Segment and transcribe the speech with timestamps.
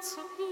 [0.00, 0.49] zu ihm.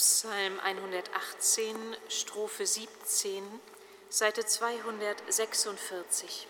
[0.00, 3.44] 118, Strophe 17,
[4.08, 6.46] Seite 246.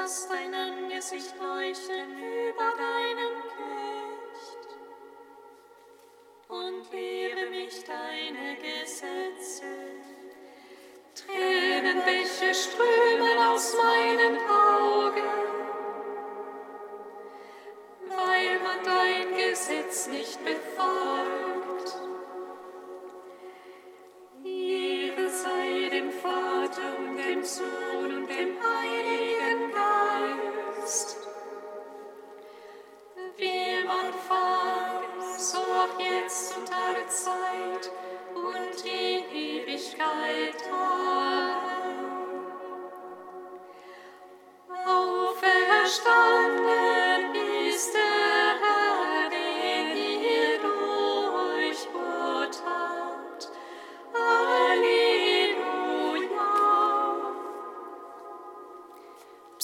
[0.00, 2.16] lass dein Angesicht leuchten
[2.48, 4.68] über deinem Knecht
[6.48, 9.64] und lehre mich deine Gesetze.
[11.14, 15.28] Tränenbäche strömen aus meinen Augen,
[18.08, 21.59] weil man dein Gesetz nicht befolgt.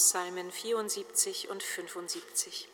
[0.07, 2.69] Psalmen 74 und 75.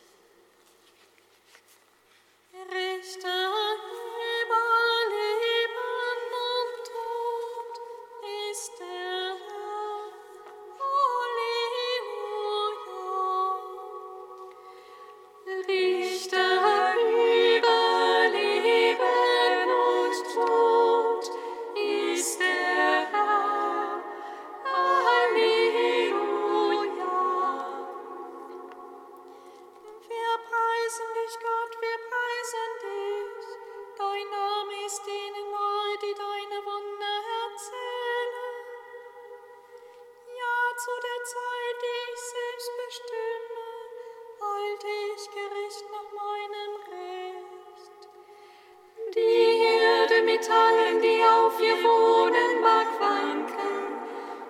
[50.49, 53.83] allen, die auf ihr wohnen mag, wanken.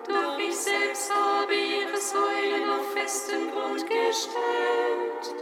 [0.08, 5.34] Doch ich selbst habe ihre Säulen auf festen Grund gestellt.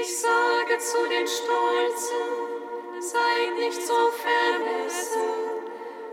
[0.00, 5.50] Ich sage zu den Stolzen, seid nicht so vermessen,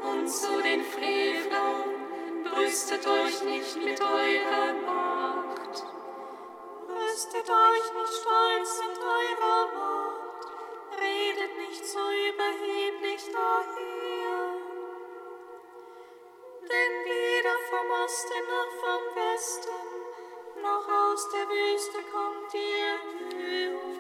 [0.04, 5.86] und zu den Frevlern, brüstet euch nicht mit eurer Macht.
[6.88, 9.97] Brüstet euch nicht stolz mit eurer Macht.
[11.38, 14.56] Nicht so überheblich daher.
[16.62, 19.78] Denn weder vom Osten noch vom Westen,
[20.64, 22.98] noch aus der Wüste kommt ihr
[23.30, 24.00] Blut.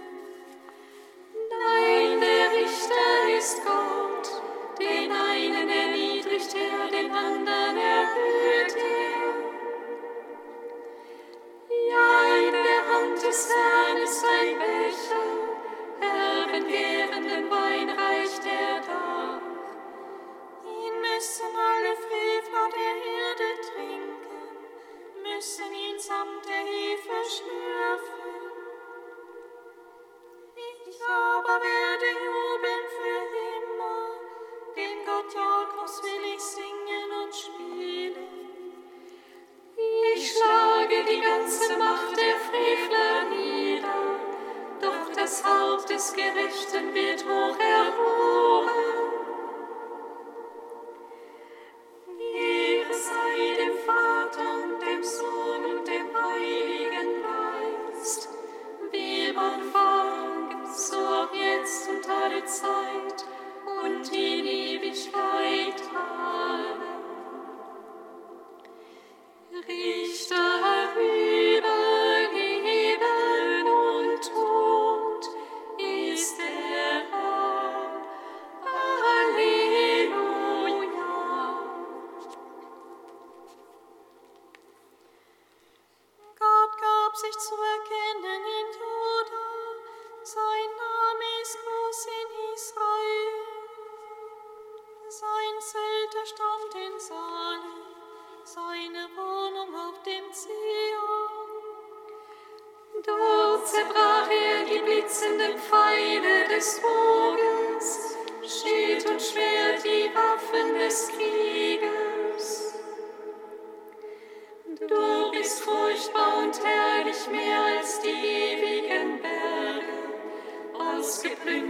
[1.51, 4.41] Nein, der Richter ist Gott,
[4.79, 8.46] den einen erniedrigt er, den anderen erhöht.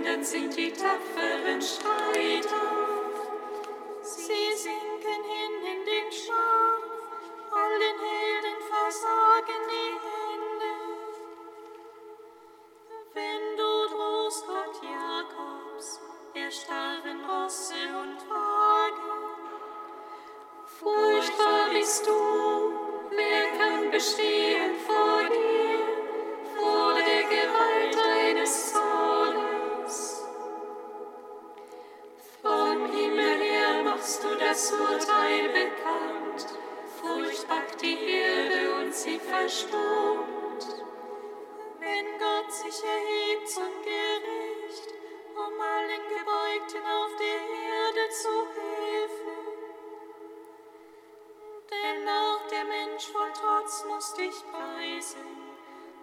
[0.08, 2.97] Verwundet sind die tapferen Streiter.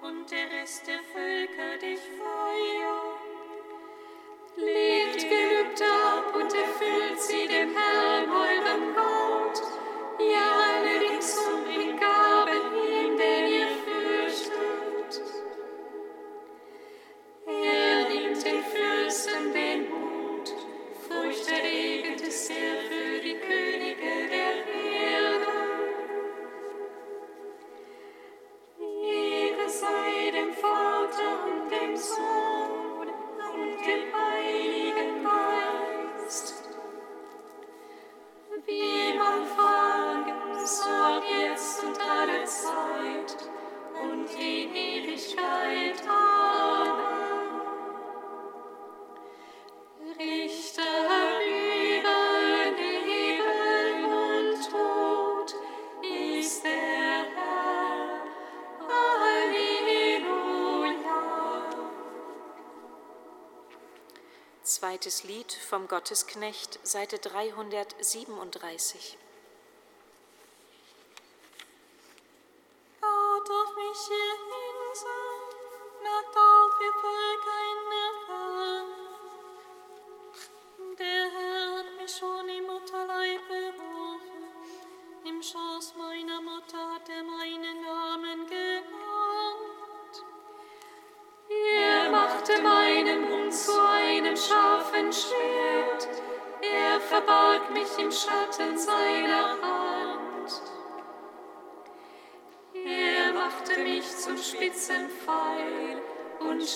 [0.05, 2.74] Und der Rest der Völker dich feiern.
[64.95, 69.19] Zweites Lied vom Gottesknecht, Seite 337.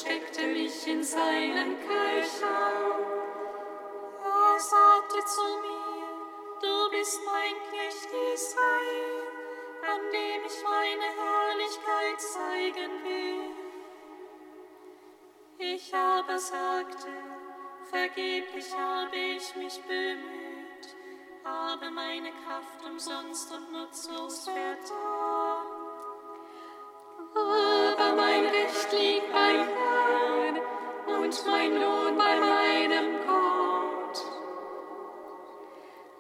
[0.01, 2.99] steckte mich in seinen Köcher.
[4.25, 6.09] Er sagte zu mir,
[6.63, 9.23] du bist mein Knecht Israel,
[9.83, 13.51] an dem ich meine Herrlichkeit zeigen will.
[15.59, 17.09] Ich aber sagte,
[17.91, 20.95] vergeblich habe ich mich bemüht,
[21.45, 25.18] habe meine Kraft umsonst und nutzlos vertan.
[28.93, 30.61] Liegt beim Herrn
[31.07, 34.25] und mein Lohn bei meinem Gott.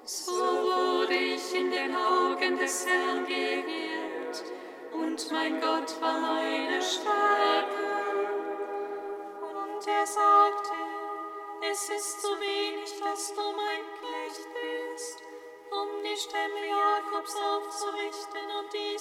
[0.04, 4.44] So wurde ich in den Augen des Herrn geehrt
[4.92, 7.88] und mein Gott war meine Stärke.
[9.40, 10.74] Und er sagte,
[11.70, 15.22] es ist zu wenig, dass du mein Knecht bist,
[15.70, 18.97] um die Stämme Jakobs aufzurichten und Israel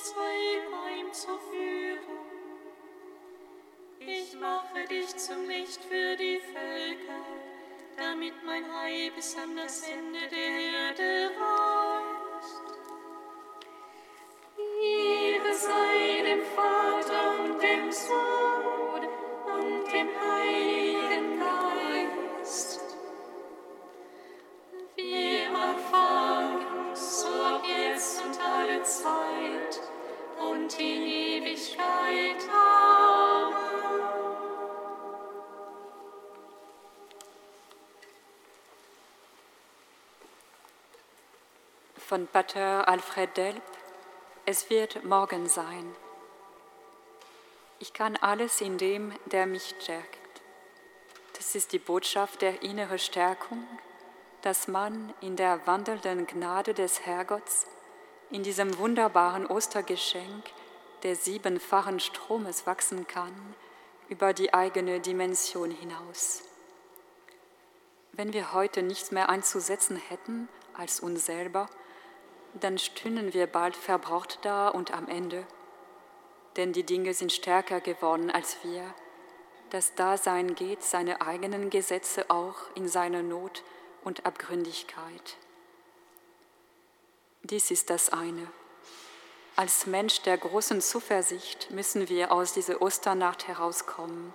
[5.18, 7.26] zum Licht für die Völker,
[7.98, 11.57] damit mein Heil bis an das Ende der Erde reicht.
[42.18, 43.62] Von Pater Alfred Delp.
[44.48, 45.96] Es wird morgen sein.
[47.78, 50.42] Ich kann alles in dem, der mich stärkt.
[51.34, 53.68] Das ist die Botschaft der inneren Stärkung,
[54.42, 57.68] dass man in der wandelnden Gnade des Herrgotts,
[58.32, 60.44] in diesem wunderbaren Ostergeschenk
[61.04, 63.54] der siebenfachen Stromes wachsen kann
[64.10, 66.42] über die eigene Dimension hinaus.
[68.12, 71.70] Wenn wir heute nichts mehr einzusetzen hätten als uns selber,
[72.54, 75.46] dann stünden wir bald verbraucht da und am Ende.
[76.56, 78.94] Denn die Dinge sind stärker geworden als wir.
[79.70, 83.64] Das Dasein geht seine eigenen Gesetze auch in seiner Not
[84.04, 85.38] und Abgründigkeit.
[87.44, 88.48] Dies ist das eine.
[89.56, 94.34] Als Mensch der großen Zuversicht müssen wir aus dieser Osternacht herauskommen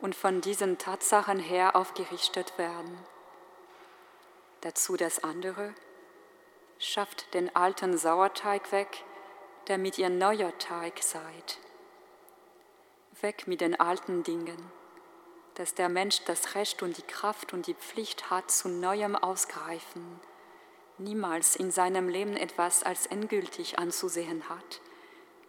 [0.00, 2.98] und von diesen Tatsachen her aufgerichtet werden.
[4.60, 5.72] Dazu das andere,
[6.84, 9.04] schafft den alten Sauerteig weg,
[9.66, 11.58] damit ihr neuer Teig seid.
[13.20, 14.70] Weg mit den alten Dingen,
[15.54, 20.20] dass der Mensch das Recht und die Kraft und die Pflicht hat zu neuem Ausgreifen,
[20.98, 24.80] niemals in seinem Leben etwas als endgültig anzusehen hat,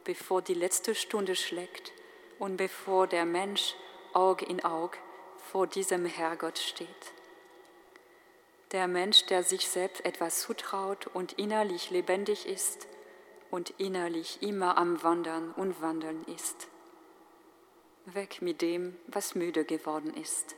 [0.03, 1.91] bevor die letzte Stunde schlägt
[2.39, 3.75] und bevor der Mensch
[4.13, 4.97] Aug in Aug
[5.51, 7.14] vor diesem Herrgott steht.
[8.71, 12.87] Der Mensch, der sich selbst etwas zutraut und innerlich lebendig ist
[13.51, 16.67] und innerlich immer am Wandern und Wandeln ist.
[18.05, 20.55] Weg mit dem, was müde geworden ist.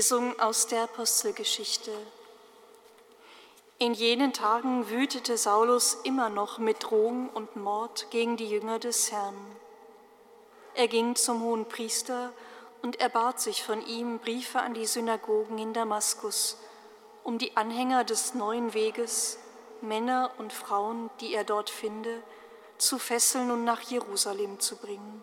[0.00, 1.92] Lesung aus der Apostelgeschichte.
[3.76, 9.12] In jenen Tagen wütete Saulus immer noch mit Drohung und Mord gegen die Jünger des
[9.12, 9.36] Herrn.
[10.72, 12.32] Er ging zum hohen Priester
[12.80, 16.56] und erbat sich von ihm Briefe an die Synagogen in Damaskus,
[17.22, 19.38] um die Anhänger des neuen Weges,
[19.82, 22.22] Männer und Frauen, die er dort finde,
[22.78, 25.22] zu fesseln und nach Jerusalem zu bringen.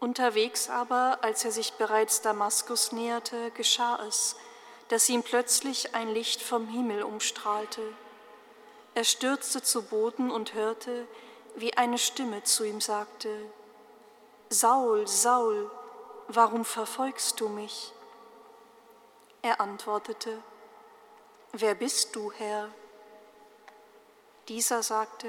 [0.00, 4.36] Unterwegs aber, als er sich bereits Damaskus näherte, geschah es,
[4.88, 7.82] dass ihm plötzlich ein Licht vom Himmel umstrahlte.
[8.94, 11.06] Er stürzte zu Boden und hörte,
[11.56, 13.28] wie eine Stimme zu ihm sagte,
[14.50, 15.70] Saul, Saul,
[16.28, 17.92] warum verfolgst du mich?
[19.42, 20.42] Er antwortete,
[21.52, 22.70] Wer bist du, Herr?
[24.48, 25.28] Dieser sagte,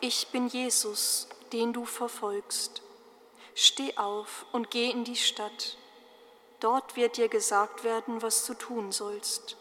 [0.00, 2.82] Ich bin Jesus, den du verfolgst.
[3.60, 5.78] Steh auf und geh in die Stadt.
[6.60, 9.56] Dort wird dir gesagt werden, was du tun sollst.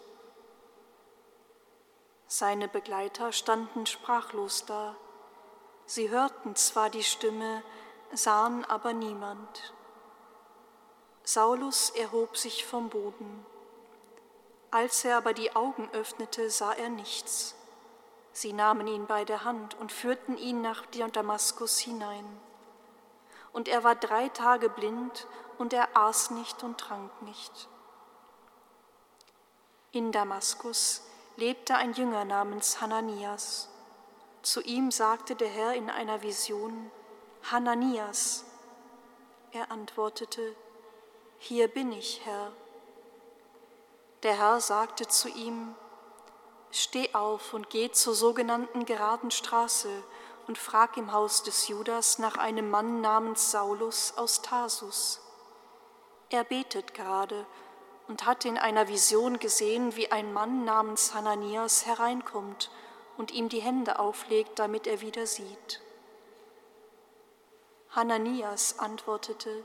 [2.28, 4.96] Seine Begleiter standen sprachlos da.
[5.88, 7.64] Sie hörten zwar die Stimme,
[8.14, 9.74] sahen aber niemand.
[11.24, 13.48] Saulus erhob sich vom Boden.
[14.70, 17.56] Als er aber die Augen öffnete, sah er nichts.
[18.32, 22.40] Sie nahmen ihn bei der Hand und führten ihn nach Damaskus hinein
[23.58, 25.26] und er war drei Tage blind
[25.58, 27.68] und er aß nicht und trank nicht.
[29.92, 31.02] In Damaskus
[31.38, 33.68] lebte ein Jünger namens Hananias.
[34.44, 36.92] Zu ihm sagte der Herr in einer Vision,
[37.50, 38.46] Hananias.
[39.52, 40.56] Er antwortete,
[41.40, 42.52] Hier bin ich, Herr.
[44.22, 45.74] Der Herr sagte zu ihm,
[46.70, 50.04] Steh auf und geh zur sogenannten geraden Straße
[50.48, 55.22] und frag im Haus des Judas nach einem Mann namens Saulus aus Tarsus.
[56.30, 57.46] Er betet gerade
[58.08, 62.72] und hat in einer Vision gesehen, wie ein Mann namens Hananias hereinkommt
[63.18, 65.82] und ihm die Hände auflegt, damit er wieder sieht.
[67.92, 69.64] Hananias antwortete,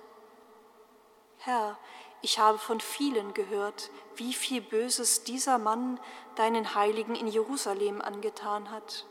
[1.38, 1.79] Herr,
[2.23, 6.01] ich habe von vielen gehört, wie viel Böses dieser Mann
[6.37, 9.07] deinen Heiligen in Jerusalem angetan hat.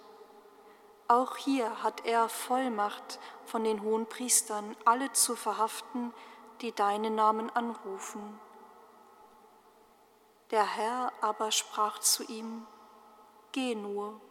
[1.11, 6.13] Auch hier hat er Vollmacht von den hohen Priestern, alle zu verhaften,
[6.61, 8.39] die deinen Namen anrufen.
[10.51, 12.65] Der Herr aber sprach zu ihm,
[13.51, 14.21] Geh nur,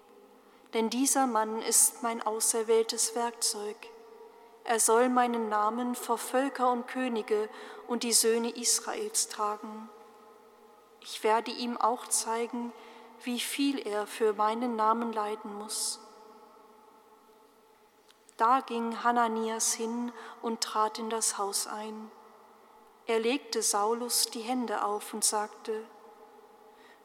[0.72, 3.76] denn dieser Mann ist mein auserwähltes Werkzeug.
[4.64, 7.50] Er soll meinen Namen vor Völker und Könige
[7.88, 9.90] und die Söhne Israels tragen.
[11.00, 12.72] Ich werde ihm auch zeigen,
[13.22, 16.00] wie viel er für meinen Namen leiden muss.
[18.40, 22.11] Da ging Hananias hin und trat in das Haus ein.
[23.05, 25.85] Er legte Saulus die Hände auf und sagte,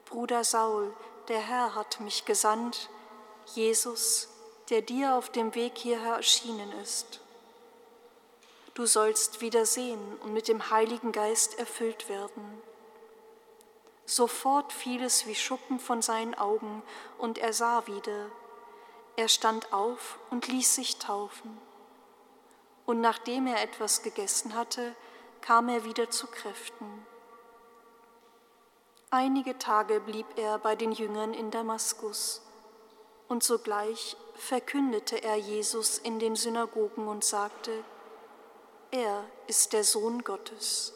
[0.06, 0.93] Bruder Saul,
[1.28, 2.89] der Herr hat mich gesandt,
[3.48, 4.30] Jesus,
[4.69, 7.19] der dir auf dem Weg hierher erschienen ist.
[8.74, 12.62] Du sollst wieder sehen und mit dem Heiligen Geist erfüllt werden.
[14.06, 16.82] Sofort fiel es wie Schuppen von seinen Augen,
[17.17, 18.32] und er sah wieder,
[19.17, 21.58] er stand auf und ließ sich taufen.
[22.86, 24.95] und nachdem er etwas gegessen hatte,
[25.41, 27.06] kam er wieder zu Kräften.
[29.10, 32.41] Einige Tage blieb er bei den Jüngern in Damaskus,
[33.28, 37.84] und sogleich verkündete er Jesus in den Synagogen und sagte,
[38.91, 40.93] er ist der Sohn Gottes.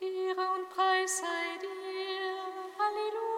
[0.00, 2.40] Ehre und Preis sei dir.
[2.78, 3.29] Halleluja.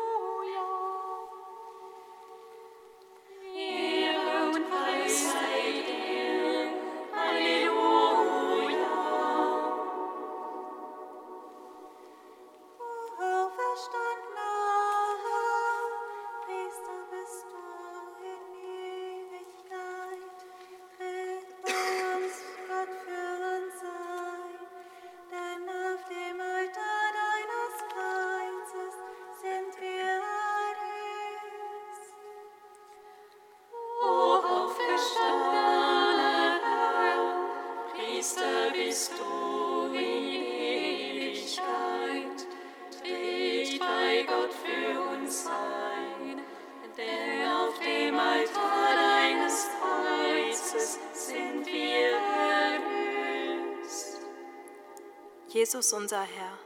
[55.73, 56.59] Jesus unser Herr,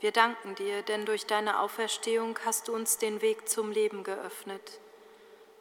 [0.00, 4.78] wir danken dir, denn durch deine Auferstehung hast du uns den Weg zum Leben geöffnet.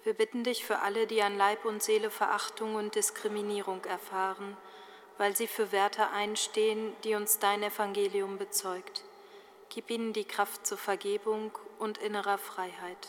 [0.04, 4.58] Wir bitten dich für alle, die an Leib und Seele Verachtung und Diskriminierung erfahren,
[5.18, 9.06] weil sie für Werte einstehen, die uns dein Evangelium bezeugt.
[9.70, 13.08] Gib ihnen die Kraft zur Vergebung und innerer Freiheit.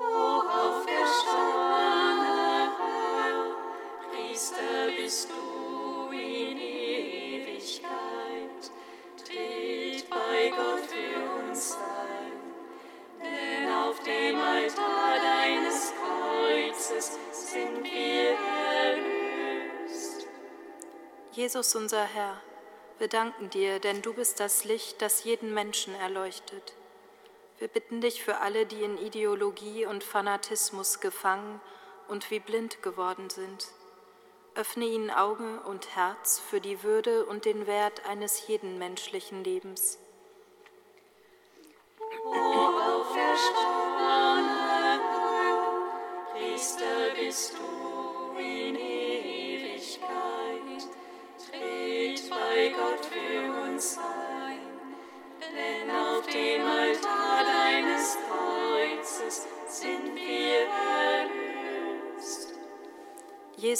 [0.00, 3.54] Auferstandener Herr,
[4.10, 5.41] Priester bist du
[21.32, 22.40] Jesus unser Herr,
[22.98, 26.74] wir danken dir, denn du bist das Licht, das jeden Menschen erleuchtet.
[27.58, 31.60] Wir bitten dich für alle, die in Ideologie und Fanatismus gefangen
[32.08, 33.68] und wie blind geworden sind.
[34.54, 40.01] Öffne ihnen Augen und Herz für die Würde und den Wert eines jeden menschlichen Lebens.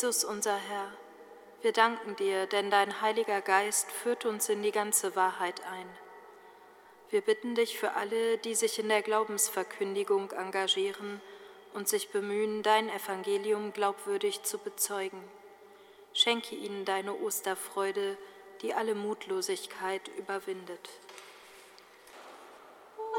[0.03, 0.93] Jesus unser Herr,
[1.61, 6.02] wir danken dir, denn dein Heiliger Geist führt uns in die ganze Wahrheit ein.
[7.13, 11.21] Wir bitten dich für alle, die sich in der Glaubensverkündigung engagieren
[11.75, 15.23] und sich bemühen, dein Evangelium glaubwürdig zu bezeugen.
[16.15, 18.17] Schenke ihnen deine Osterfreude,
[18.63, 20.89] die alle Mutlosigkeit überwindet.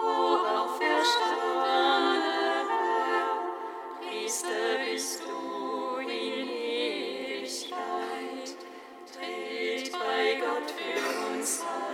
[0.01, 3.43] Auferstandener Herr,
[4.01, 7.77] Priester bist du in Ewigkeit.
[9.13, 11.92] Tritt bei Gott für uns ein,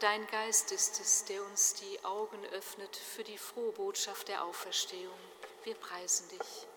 [0.00, 5.18] dein Geist ist es, der uns die Augen öffnet für die frohe Botschaft der Auferstehung.
[5.64, 6.67] Wir preisen dich.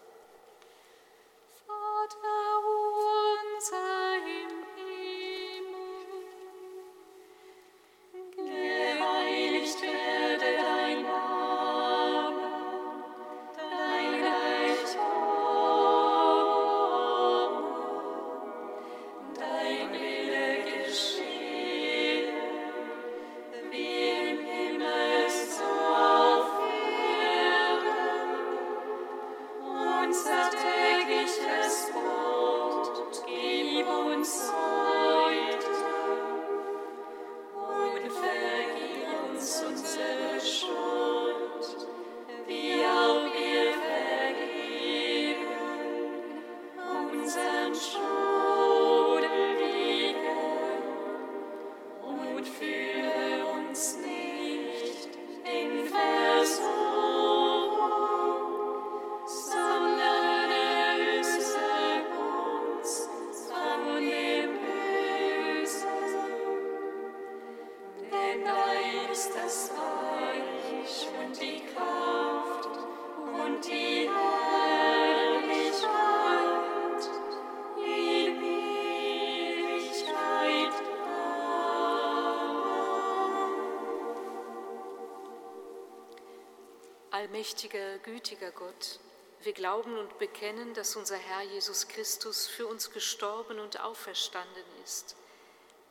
[87.11, 88.99] Allmächtiger, gütiger Gott,
[89.43, 95.15] wir glauben und bekennen, dass unser Herr Jesus Christus für uns gestorben und auferstanden ist.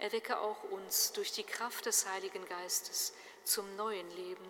[0.00, 3.12] Erwecke auch uns durch die Kraft des Heiligen Geistes
[3.44, 4.44] zum neuen Leben.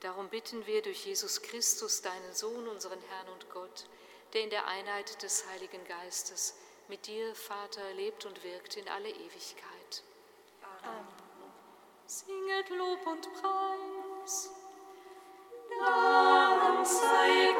[0.00, 3.84] Darum bitten wir durch Jesus Christus, deinen Sohn, unseren Herrn und Gott,
[4.32, 6.54] der in der Einheit des Heiligen Geistes
[6.88, 10.02] mit dir, Vater, lebt und wirkt in alle Ewigkeit.
[12.06, 14.50] Singet Lob und Preis.
[15.78, 17.54] Dank sei